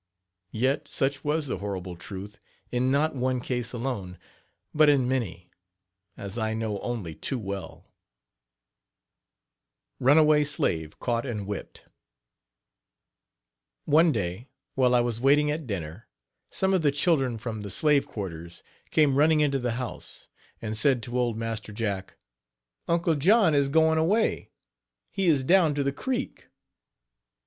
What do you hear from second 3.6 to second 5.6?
alone, but in many,